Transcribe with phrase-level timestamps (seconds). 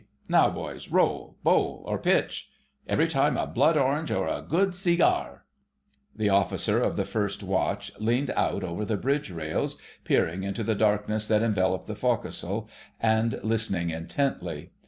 [0.27, 2.49] Now, boys, roll, bowl, or pitch...
[2.87, 5.45] 'Every time a blood orange or a good see gar'...!"
[6.15, 10.73] The Officer of the First Watch leaned out over the bridge rails, peering into the
[10.73, 12.67] darkness that enveloped the forecastle,
[12.99, 14.71] and listening intently.